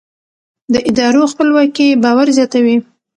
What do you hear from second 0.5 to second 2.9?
د ادارو خپلواکي باور زیاتوي